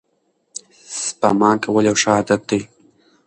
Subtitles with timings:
[1.03, 2.61] سپما کول یو ښه عادت دی.